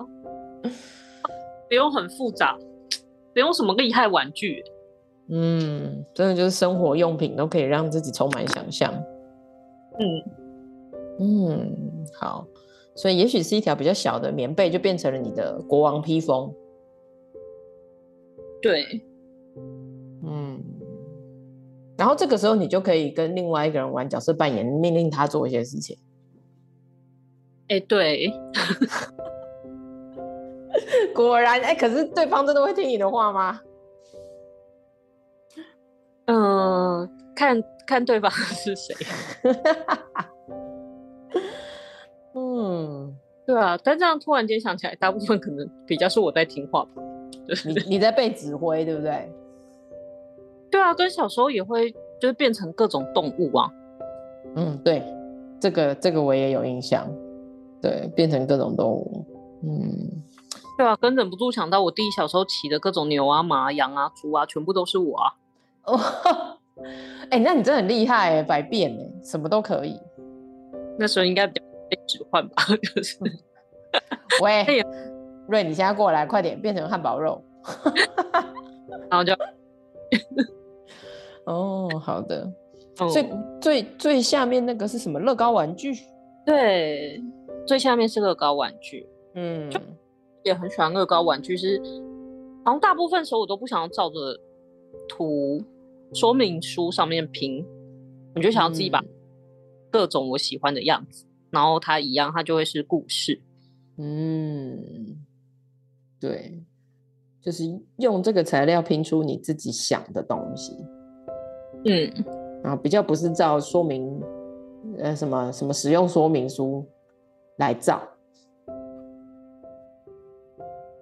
[1.71, 2.59] 不用很复杂，
[3.33, 4.63] 不用什么厉害玩具，
[5.31, 8.93] 嗯，真的就是生活用品都可以让自己充满想象。
[9.99, 10.07] 嗯
[11.19, 11.77] 嗯，
[12.21, 12.47] 好，
[12.95, 16.53] 所以也许是一条比较小的棉被就变成了你的国王披风，
[18.62, 19.05] 对。
[20.25, 20.62] 嗯
[21.98, 25.96] 然后这个时候，你就可以跟另外一个人玩角色扮演，命令他做一些事情。
[27.68, 28.33] 哎，对，
[31.14, 33.61] 果然，哎，可是对方真的会听你的话吗？
[36.27, 38.94] 嗯、呃，看看对方是谁。
[42.35, 43.14] 嗯，
[43.46, 46.90] 对啊，但这样突然间想起来，大部分可能比较是我在听话吧。
[47.65, 49.33] 你你在被指挥，对不对？
[50.71, 53.71] 对啊，跟小时候也会就是变成各种动物啊。
[54.55, 55.03] 嗯，对，
[55.61, 57.07] 这个这个我也有印象。
[57.81, 59.27] 对，变成各种动物。
[59.65, 60.23] 嗯，
[60.79, 65.33] 对啊，跟忍不住想到我弟小时候骑的各种牛啊、马啊、羊啊、猪啊，全部都是我啊。
[65.87, 65.99] 哦，
[67.31, 70.01] 哎，那你真的很厉害哎，百变哎，什么都可以。
[70.97, 72.55] 那时候应该比较被指唤吧？
[72.95, 73.19] 就是。
[74.41, 74.65] 喂，
[75.49, 77.43] 瑞，你现在过来，快点变成汉堡肉。
[79.11, 79.33] 然后就。
[81.45, 82.51] 哦，好的。
[82.95, 83.41] 最、oh.
[83.61, 85.19] 最最下面那个是什么？
[85.19, 85.93] 乐高玩具？
[86.45, 87.23] 对，
[87.67, 89.07] 最下面是乐高玩具。
[89.35, 89.81] 嗯，就
[90.43, 92.03] 也很喜欢乐高玩具是，是
[92.65, 94.39] 好像大部分时候我都不想要照着
[95.09, 95.65] 图
[96.13, 97.65] 说明书上面拼，
[98.35, 99.03] 我就想要自己把
[99.91, 103.41] 各种我喜欢的样子，嗯、然后它一样，它就会是故事。
[103.97, 105.17] 嗯，
[106.23, 106.63] 对，
[107.41, 107.65] 就是
[107.97, 110.73] 用这个材料拼出你自己想的东西。
[111.85, 112.09] 嗯，
[112.63, 114.23] 然后比较不是照说明，
[114.99, 116.87] 呃，什么什么使用说明书
[117.57, 118.01] 来照。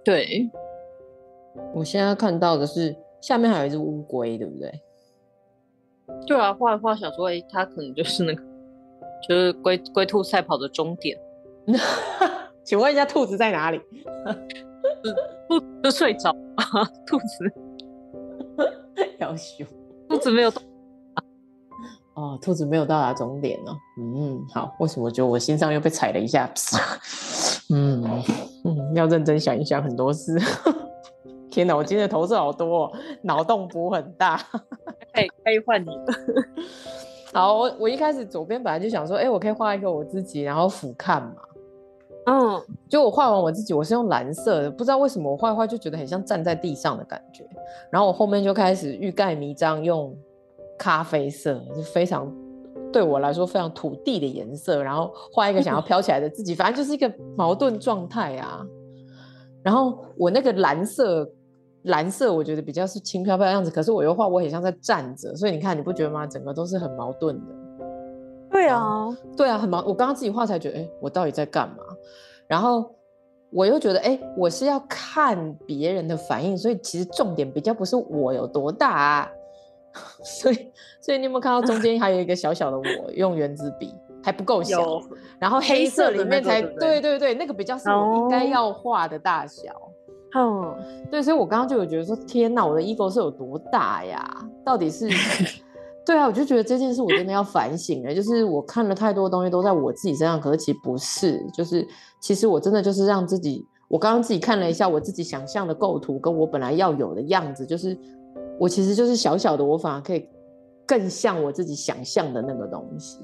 [0.02, 0.50] 对，
[1.74, 4.72] 我现在看到的是下面还有一只乌龟，对不对？
[6.26, 8.42] 对啊，画一画小说，它可能就是那个，
[9.28, 11.18] 就是龟龟兔赛跑的终点。
[12.64, 13.78] 请问一下，兔子在哪里？
[15.48, 17.52] 兔子睡着啊， 兔子
[19.18, 19.64] 要羞，
[20.08, 20.60] 兔子没有到。
[22.14, 23.74] 哦，兔子没有到达终点哦。
[23.98, 26.50] 嗯，好，为什么觉得我心上又被踩了一下？
[27.72, 28.02] 嗯
[28.64, 30.38] 嗯，要认真想一想很多事。
[31.50, 34.36] 天哪，我今天的头是好多哦，脑洞补很大。
[35.14, 35.88] 可以可以换你。
[37.32, 41.34] 好，我我一开始左边本来就想说，哎，我可以画一个我自己，然后俯瞰嘛。
[42.30, 47.44] 嗯，就我画完我自己，我是用蓝色的，不知道为什么我画一画就觉得很像站在地上的感觉。
[47.90, 50.16] 然后我后面就开始欲盖弥彰用。
[50.82, 52.34] 咖啡色就非常
[52.90, 58.64] 对我来说非常土地的颜色，然后画一个想要飘起来的自己，反正就是一个矛盾状态啊。
[59.62, 61.30] 然后我那个蓝色，
[61.82, 66.26] 蓝色我觉得比较是轻飘飘的样子，可是我又画我很像在站着，所以你看你不觉得吗？
[66.26, 67.52] 整个都是很矛盾的。
[68.50, 69.84] 对啊，对啊，很矛。
[69.86, 71.76] 我刚刚自己画才觉得，哎，我到底在干嘛？
[72.46, 72.94] 然后
[73.50, 79.30] 我又觉得，哎，我是要看别人的反应，所以其实重点比较不是我有多大啊。
[80.22, 80.70] 所以，
[81.00, 83.10] 所以你有没有看到中间还有一个小小的我？
[83.12, 83.92] 用圆子笔
[84.22, 85.00] 还不够小，
[85.40, 89.72] 然后黑色里面才对，对对对，那个比较是我应该要画的大小。
[90.36, 90.76] 嗯，
[91.10, 94.24] 对，所以我刚刚就有觉得说，天哪，我的 ego 是有多大呀？
[94.64, 95.08] 到底是？
[96.04, 98.14] 对啊，我就觉得这件事我真的要反省了。
[98.14, 101.86] 就是我看了太多东西都在我自己身上，可是其实不是，就是
[102.20, 107.96] 其实我真的就是让自己，我刚刚自己看了一下我自己想象的构图，跟我本来要有的样子，就是。
[108.58, 110.28] 我其实就是小小的，我反而可以
[110.86, 113.18] 更像我自己想象的那个东西，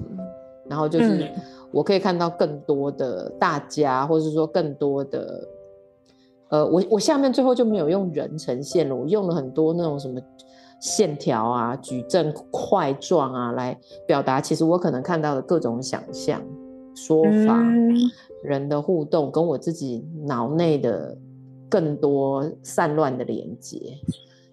[0.67, 1.31] 然后就是
[1.71, 5.47] 我可以看到更多的大家，或者是说更多的，
[6.49, 10.19] 呃，我我下面最后就没有用人呈现了，我用了很多那种什么
[10.79, 16.41] 线条啊、矩阵块状啊来表达，其实我可能看到的各种想象、
[16.95, 17.59] 说法、
[18.43, 21.17] 人的互动，跟我自己脑内的
[21.69, 23.79] 更多散乱的连接。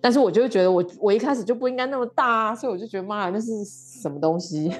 [0.00, 4.70] 但是我就会觉得我我一开始就不应该那么大啊，所以我就觉得妈呀，那是什么东西？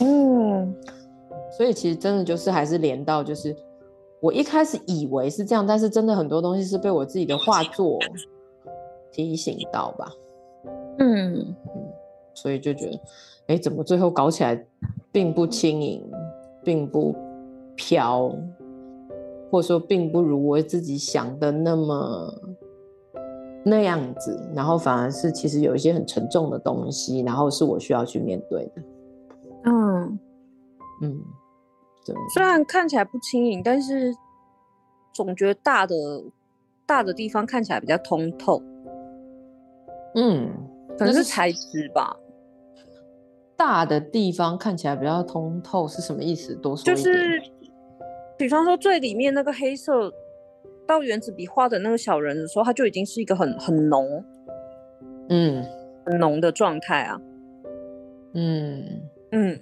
[0.00, 0.74] 嗯，
[1.56, 3.54] 所以其实真的就是还是连到就是
[4.20, 7.98] 我一开始以为是这样，但是真的很多东西是被我自己的画作
[9.10, 10.10] 提醒到吧。
[10.98, 11.54] 嗯嗯，
[12.34, 13.00] 所以就觉得，
[13.48, 14.66] 哎，怎么最后搞起来
[15.12, 16.04] 并不轻盈，
[16.64, 17.14] 并不
[17.76, 18.34] 飘，
[19.50, 22.34] 或者说并不如我自己想的那么。
[23.64, 28.82] 那样子，然后反而是其实有一些很沉重的东西，然后是我需要去面对的。
[29.64, 30.18] 嗯
[31.02, 31.20] 嗯，
[32.06, 32.14] 对。
[32.32, 34.14] 虽然看起来不轻盈，但是
[35.12, 35.94] 总觉得大的
[36.86, 38.62] 大的地方看起来比较通透。
[40.14, 40.50] 嗯，
[40.98, 42.16] 可能是材质吧。
[43.56, 46.54] 大的地方看起来比较通透是什么意思？
[46.56, 46.96] 多说一点。
[46.96, 47.42] 就是，
[48.36, 50.12] 比方说最里面那个黑色。
[50.86, 54.24] 到原子笔画的那个小人的时候，它就已经是一个很很浓，
[55.28, 55.62] 嗯，
[56.06, 57.20] 很浓的状态啊，
[58.32, 59.02] 嗯
[59.32, 59.60] 嗯，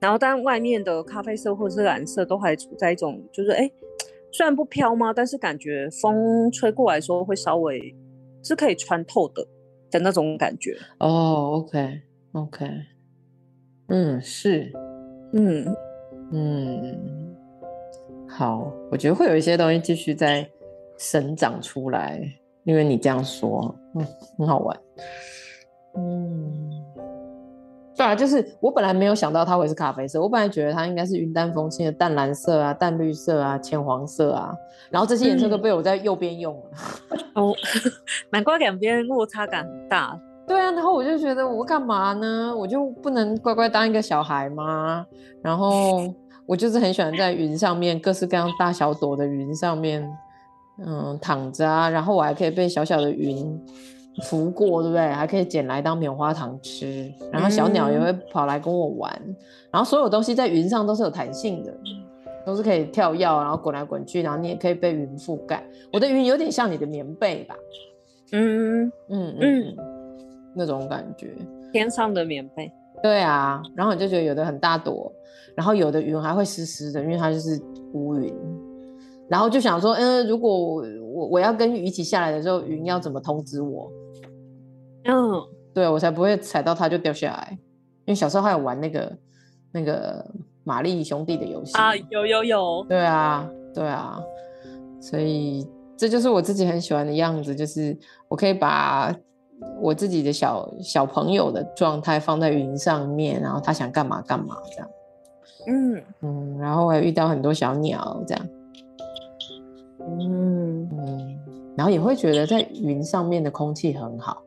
[0.00, 3.70] 然后但外面的咖啡色或者是蓝色都还处在一种，就是哎，
[4.32, 5.12] 虽然不飘吗？
[5.12, 7.94] 但是感觉风吹过来的时候会稍微
[8.42, 9.46] 是可以穿透的
[10.02, 10.76] 的那种感觉。
[10.98, 12.00] 哦，OK
[12.32, 12.66] OK，
[13.88, 14.72] 嗯，是，
[15.32, 15.76] 嗯
[16.32, 17.36] 嗯，
[18.28, 20.48] 好，我觉得会有一些东西继续在。
[20.96, 22.22] 生长出来，
[22.62, 24.06] 因为你这样说，嗯，
[24.38, 24.80] 很好玩，
[25.96, 26.70] 嗯，
[28.04, 34.54] 对啊，就是我本来没有想到它会是咖啡色，我本来觉得它应该是云淡风轻的淡蓝色啊、淡绿色啊、浅黄色啊，
[34.90, 36.62] 然后这些颜色都被我在右边用了，
[37.36, 37.92] 哦、嗯，
[38.30, 40.20] 难怪两边落差感很大。
[40.46, 42.54] 对啊，然后我就觉得我干嘛呢？
[42.54, 45.06] 我就不能乖乖当一个小孩吗？
[45.42, 46.12] 然后
[46.44, 50.06] 我就是很喜欢在云上面，各式各样大小朵的云上面。
[50.84, 53.58] 嗯，躺着啊，然后我还可以被小小的云
[54.22, 55.06] 拂过，对不对？
[55.08, 59.36] 还可以捡来当棉花糖吃，然后小鸟也会跑来跟我玩，嗯、
[59.70, 61.74] 然后所有东西在云上都是有弹性的，
[62.46, 65.64] 都是可以跳跃，然后滚来滚去，然后你也可以被云覆盖。
[65.92, 67.56] 我的云有点像你的棉被吧？
[68.32, 69.76] 嗯嗯嗯，
[70.54, 71.34] 那种感觉，
[71.72, 72.70] 天上的棉被。
[73.02, 75.12] 对啊，然后你就觉得有的很大朵，
[75.56, 77.60] 然后有的云还会湿湿的，因为它就是
[77.92, 78.32] 乌云。
[79.28, 83.90] 然后就想说，嗯，如果我我要跟雨一起下来的时候，云要怎么通知我？
[85.04, 85.42] 嗯，
[85.72, 87.58] 对，我才不会踩到它就掉下来。
[88.06, 89.16] 因为小时候还有玩那个
[89.72, 90.24] 那个
[90.62, 92.84] 玛丽兄弟的游戏啊，有有有。
[92.88, 94.20] 对啊，对啊，
[95.00, 97.96] 所以这就是我自己很喜欢的样子，就是
[98.28, 99.14] 我可以把
[99.80, 104.88] 我自己的小小朋友的状态放在云上面，然后他想干嘛干嘛这样。
[105.66, 108.46] 嗯嗯，然后还遇到很多小鸟这样。
[110.06, 111.38] 嗯嗯，
[111.74, 114.42] 然后也会觉得在云上面的空气很好，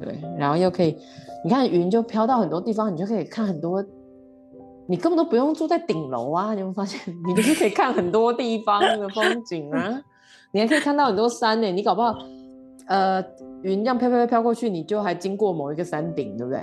[0.00, 0.96] 对，然后又可以，
[1.44, 3.84] 你看云就飘到很多地方，你就可以看很多，
[4.86, 10.02] 你根本都不用住在顶楼啊，你会发现 你就是可以看很多地方的风景啊，
[10.52, 12.14] 你还可以看到很多山呢，你搞不好，
[12.86, 13.24] 呃，
[13.62, 16.60] 云这样飘飘飘飘过去，你就还经过某一个山顶，对不对？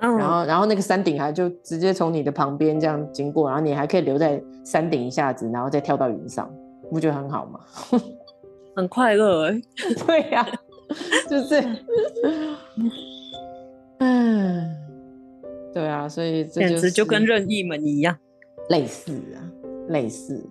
[0.00, 6.50] 嗯、然后，然后那个山顶还就直接从你的旁边这样经过，然后你还可以留在山顶一下子，然后再跳到云上，
[6.90, 7.60] 不觉得很好吗？
[8.76, 9.62] 很快乐哎、欸，
[10.06, 10.48] 对呀、啊，
[11.28, 11.62] 就是，
[13.98, 14.76] 嗯，
[15.72, 18.16] 对啊，所以这、就是、简直就跟任意门一样，
[18.68, 19.42] 类似啊，
[19.88, 20.44] 类似。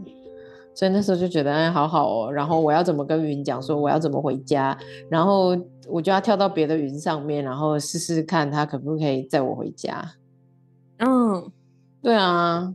[0.73, 2.31] 所以那时候就觉得哎，好好哦。
[2.31, 4.77] 然后我要怎么跟云讲说我要怎么回家？
[5.09, 10.11] 然后我就要跳到别的云上面，然后试试看它可不可以载我回家。
[10.97, 11.49] 嗯，
[12.01, 12.73] 对啊，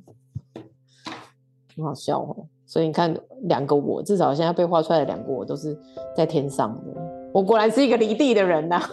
[1.76, 2.46] 很好笑哦。
[2.64, 5.76] 所以你看，两个我，至少现在被画出来的两个我都是
[6.16, 7.09] 在天上的。
[7.32, 8.90] 我果然是一个离地的人呐、啊。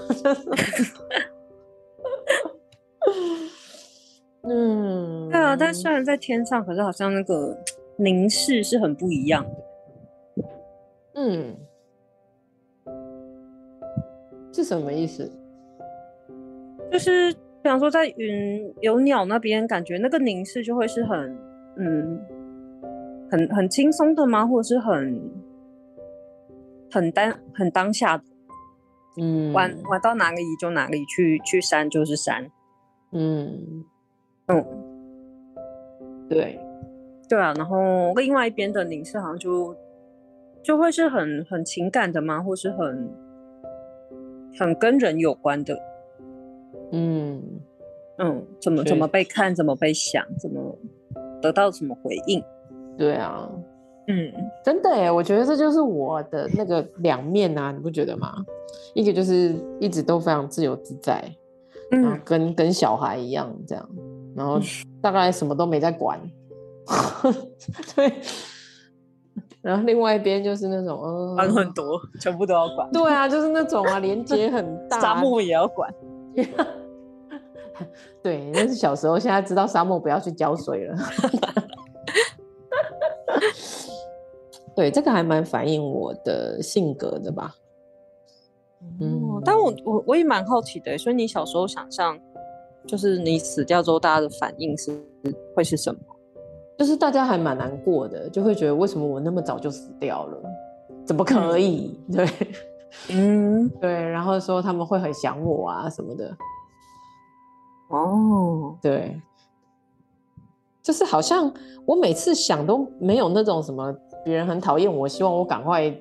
[4.43, 7.57] 嗯，对啊，但虽然在天上，可是好像那个。
[7.99, 9.43] 凝视是很不一样
[10.37, 10.43] 的，
[11.15, 11.57] 嗯，
[14.53, 15.27] 是什么意思？
[16.91, 21.35] 就是比方说在云有鸟那边，感觉那个凝视就会是很，
[21.77, 22.21] 嗯，
[23.31, 24.45] 很很轻松的吗？
[24.45, 25.19] 或者是很
[26.91, 28.23] 很当很当下的？
[29.19, 32.51] 嗯，玩玩到哪里就哪里去，去山就是山，
[33.11, 33.83] 嗯
[34.47, 34.65] 嗯，
[36.29, 36.59] 对。
[37.29, 39.75] 对啊，然后另外一边的凝视好像就
[40.63, 42.41] 就会是很很情感的吗？
[42.41, 43.13] 或是很
[44.57, 45.77] 很跟人有关的？
[46.93, 47.59] 嗯
[48.17, 50.73] 嗯，怎么怎么被看，怎么被想，怎么
[51.41, 52.41] 得到什么回应？
[52.97, 53.51] 对啊，
[54.07, 54.31] 嗯，
[54.63, 58.33] 真的哎，我觉得这就是我的那个两面啊，你不觉得吗？
[58.93, 61.23] 一个就是一直都非常自由自在，
[61.91, 63.89] 嗯，跟跟小孩一样这样，
[64.35, 64.59] 然后
[65.01, 66.19] 大概什么都没在管，
[67.95, 68.13] 对。
[69.61, 72.89] 然后另外一边就是那种，嗯，管很多，全部都要管。
[72.91, 75.93] 对啊，就是那种啊， 连接很大，沙漠也要管。
[78.23, 80.95] 对，那是小时候，现在知道沙漠不要去浇水了。
[84.77, 87.55] 对，这个还蛮反映我的性格的吧。
[89.01, 92.15] 嗯，但我我我也蛮好奇的，所以你小时候想象，
[92.85, 95.03] 就是你死掉之后，大家的反应是
[95.55, 95.99] 会是什么？
[96.77, 100.37] 就是大家还蛮难过的，就会觉得为什么我那么早就死掉了？
[101.03, 101.99] 怎么可以？
[102.09, 102.29] 嗯、 对，
[103.09, 106.37] 嗯，对，然后说他们会很想我啊什么的。
[107.89, 109.19] 哦，对，
[110.83, 111.51] 就是好像
[111.83, 113.91] 我每次想都没有那种什么
[114.27, 115.91] 别人很讨厌我，希望我赶快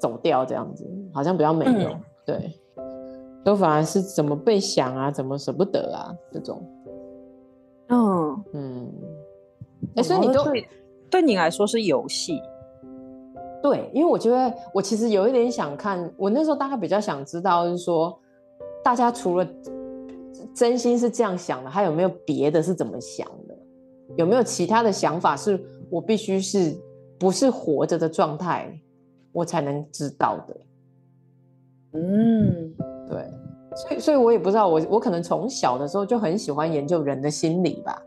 [0.00, 1.90] 走掉这样子，好像比较没有。
[1.90, 2.52] 嗯、对，
[3.44, 6.62] 都反而是怎么被想啊，怎么舍不得啊这种。
[7.88, 8.92] 嗯嗯。
[9.96, 10.66] 哎、欸，所以你都对，
[11.10, 12.40] 对你来说是游戏，
[13.62, 18.18] 对，因为我觉得我其实有一点想看，我那时候大概比较想知道，就是说
[18.82, 19.46] 大家除了
[20.54, 23.54] 真心是这样想的，还有没有别的是怎么想的？
[24.16, 26.74] 有没有其他的想法是我必须是
[27.18, 28.80] 不是活着的状态，
[29.32, 30.56] 我才能知道的？
[31.92, 32.74] 嗯，
[33.08, 33.30] 对，
[33.76, 38.02] 所以，所以我也不知道，我我可能从小的时候就很喜欢研究人的心理吧，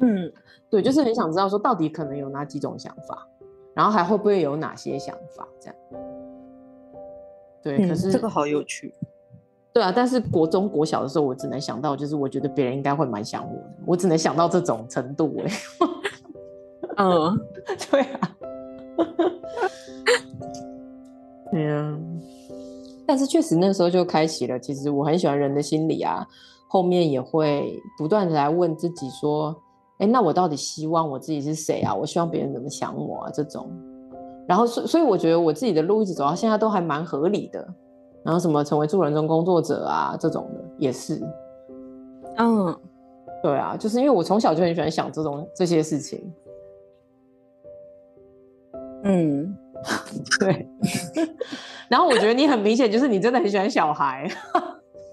[0.00, 0.32] 嗯。
[0.70, 3.24] 对，就是很想知道说到底可能有哪几种想法，
[3.74, 5.76] 然后还会不会有哪些想法这样。
[7.62, 8.92] 对，嗯、可是这个好有趣。
[9.72, 15.52] 对啊，但是国中国小的时候，我只能想到就是我觉得别人应该会蛮想我的，我只能想到这种程度哎。
[16.98, 17.40] 嗯，
[17.90, 18.36] 对啊。
[21.50, 21.98] 对啊。
[23.06, 26.26] 但是确实那时候就开启了，其实我很喜欢人的心理啊，
[26.68, 29.54] 后面也会不断的来问自己说。
[29.98, 31.94] 哎，那我到底希望我自己是谁啊？
[31.94, 33.30] 我希望别人怎么想我啊？
[33.32, 33.70] 这种，
[34.44, 37.64] 然后所所以我觉得我自己的路一直走到现在都还蛮合理的。
[38.24, 41.22] 然后什么成为助人中工作者啊这种的也是，
[42.38, 42.74] 嗯，
[43.42, 46.20] 对啊，就是因为我从小就很喜欢想这种这些事情。
[49.04, 49.56] 嗯，
[50.40, 50.68] 对。
[51.88, 54.28] 然后我觉得你很明显就是你真的很喜欢小孩，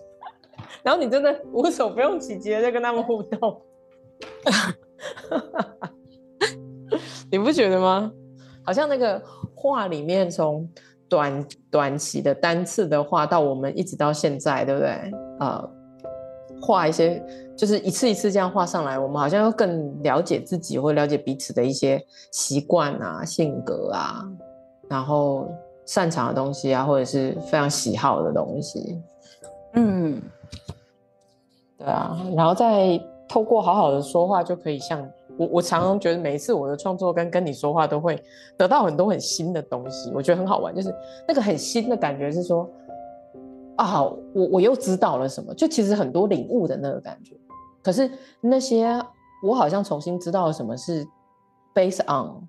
[0.82, 3.62] 然后你真的无所不用其极的在跟他们互动。
[7.30, 8.12] 你不觉得吗？
[8.64, 9.22] 好像那个
[9.56, 10.68] 画里面，从
[11.10, 14.90] 短短期的单次的画到我们一直到现在，对不对？
[15.40, 15.70] 呃，
[16.62, 17.22] 画一些
[17.58, 22.02] 就是一次一次这样画上来，我们好像要更了解自己或了解彼此的一些
[22.32, 24.24] 习惯啊、性格啊，
[24.88, 25.48] 然后
[25.86, 29.02] 擅长的东西啊，或者是非常喜好的东西。
[29.74, 30.22] 嗯，
[31.78, 33.02] 对啊，然后再。
[33.32, 35.48] 透过好好的说话，就可以像我。
[35.48, 38.22] 我常常觉得，每一次我的创作跟跟你说话，都会
[38.58, 40.12] 得到很多很新的东西。
[40.14, 40.94] 我觉得很好玩，就是
[41.26, 42.70] 那个很新的感觉是说，
[43.78, 44.04] 啊，
[44.34, 47.36] 我我又知道了什么，就其实很多领悟的那个感觉。
[47.84, 48.10] 可是
[48.40, 49.00] 那些
[49.44, 51.06] 我好像重新知道了什么是
[51.74, 52.42] based on，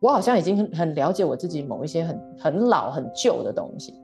[0.00, 3.94] 我好像已经很了解我自己某一些很很老很旧的东西，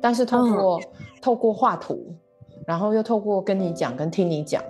[0.00, 0.82] 但是通过、嗯、
[1.20, 2.14] 透过画图，
[2.66, 4.62] 然后又透过跟你讲跟听你讲。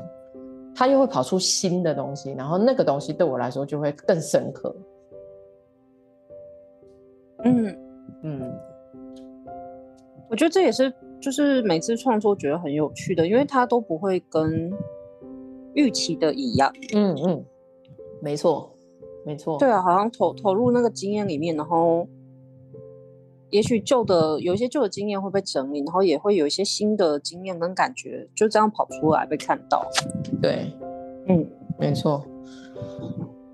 [0.76, 4.74] 他又会跑出新的东西，然后那个东西对我来说就会更深刻。
[7.44, 7.78] 嗯
[8.24, 8.60] 嗯，
[10.34, 14.68] 我觉得这也是就是每次创作觉得很有趣的，因为他都不会跟
[15.74, 16.72] 预期的一样。
[16.92, 17.44] 嗯嗯，
[18.20, 18.74] 没错
[19.24, 19.56] 没错。
[19.60, 22.08] 对啊，好像投投入那个经验里面，然后。
[23.50, 29.86] 也许旧的有一些旧的经验会被整理，然后也会有一些新的经验跟感觉就这样跑出来被看到。
[30.42, 30.72] 对，
[31.28, 32.24] 嗯，没错。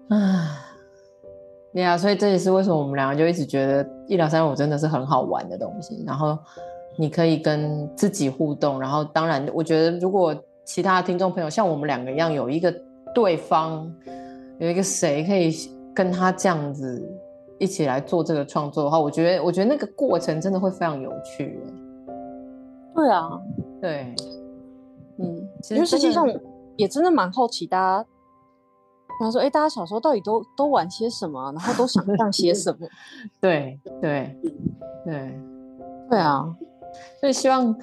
[0.08, 0.56] 啊，
[1.74, 6.02] 对啊，所以这也是为什么我们两个就一直觉得一疗三五真的是很好玩的东西。
[6.06, 6.38] 然后
[6.96, 10.34] 你可以跟自己互动，然后当然，我觉得如果
[10.64, 12.74] 其他的听众朋友像我们两个一样有一个
[13.14, 13.90] 对方，
[14.58, 15.52] 有一个谁可以
[15.94, 17.02] 跟他这样子。
[17.62, 21.60] 一起来做这个创作的话，我觉得，我觉得那个过程真的会非常有趣。
[22.94, 23.38] 对啊，
[23.82, 24.14] 对，
[25.18, 26.26] 嗯，其实实际上
[26.78, 28.08] 也真的蛮好奇，大家，
[29.20, 32.88] 他说，哎，大家小时候到底都都玩些什么，然后都想干些什么？
[33.42, 34.34] 对对
[35.04, 35.38] 对
[36.08, 36.56] 对啊，
[37.20, 37.74] 所以希望，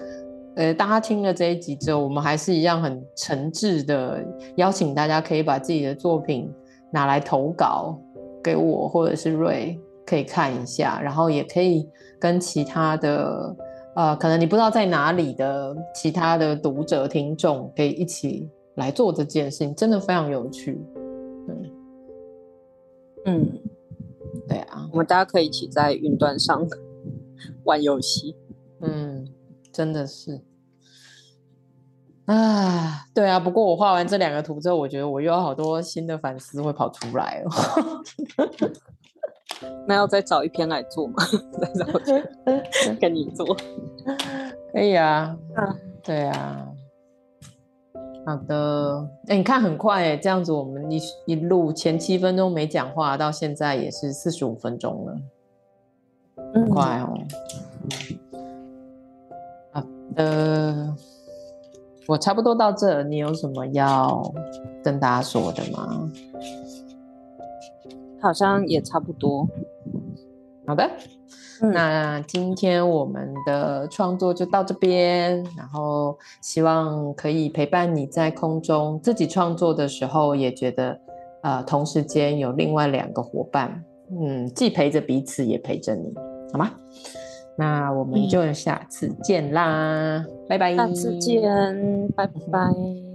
[0.56, 6.52] 呃，大家听了这一集之后，我们还是一样很诚挚的邀请大家，可以把自己的作品
[6.92, 8.00] 拿来投稿。
[8.44, 11.86] 给我或者是瑞可以看一下，然后也可以
[12.18, 13.54] 跟其他的
[13.94, 20.80] 呃，可能你不知道在哪里的其他的读者听众可以一起来做这件事情，真的非常有趣。
[21.50, 21.72] 嗯
[23.26, 23.60] 嗯，
[24.48, 26.66] 对啊，我们大家可以一起在云端上
[27.66, 28.34] 玩游戏。
[28.82, 29.28] 嗯，
[29.72, 30.42] 真的是。
[32.26, 37.50] 啊，对啊，不过我画完这两个图之后，我觉得我又有好多新的反思会跑出来哦。
[39.88, 41.16] 那要再找一篇来做吗？
[41.58, 43.56] 再找一篇 跟你做，
[44.74, 45.38] 可以啊。
[45.56, 46.68] 啊，对啊。
[48.26, 55.18] 好的，哎，你看很快哎，这样子我们一一路前七分钟没讲话，到现在也是四十五分钟了，
[56.54, 57.18] 很快哦。
[58.27, 58.27] 好
[60.18, 60.96] 的。
[62.08, 64.24] 我差不多到这，你有什么要
[64.82, 66.10] 跟大家说的吗？
[68.22, 69.46] 好像也差不多。
[70.66, 70.90] 好的，
[71.62, 80.98] 嗯、那今天我们的创作就到这边，然后希望可以陪伴你在空中自己创作的时候，也觉得
[81.44, 86.14] 呃，同时间有另外两个伙伴，嗯，既陪着彼此，也陪着你，
[86.54, 86.72] 好吗？
[87.58, 90.76] 那我们就下次见啦，嗯、拜拜。
[90.76, 91.44] 下次见，
[92.16, 93.07] 拜拜。